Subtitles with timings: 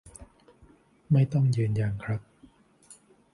[1.11, 2.21] ไม่ต้องยืนยันครับ